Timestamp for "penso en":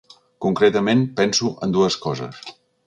1.21-1.77